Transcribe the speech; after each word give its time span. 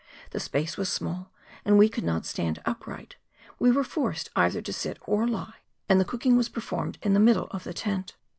The 0.31 0.39
space 0.39 0.77
was 0.77 0.91
small, 0.91 1.31
and 1.63 1.77
we 1.77 1.87
could 1.87 2.03
not 2.03 2.25
stand 2.25 2.57
upright; 2.65 3.17
we 3.59 3.69
were 3.69 3.83
forced 3.83 4.31
either 4.35 4.59
to 4.59 4.73
sit 4.73 4.97
or 5.05 5.27
lie, 5.27 5.57
and 5.87 5.99
the 6.01 6.05
cooking 6.05 6.35
was 6.35 6.49
performed 6.49 6.97
in 7.03 7.13
the 7.13 7.19
middle 7.19 7.49
of 7.51 7.65
the 7.65 7.73
tent. 7.75 8.15